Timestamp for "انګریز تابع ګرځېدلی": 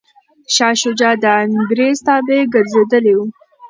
1.43-3.13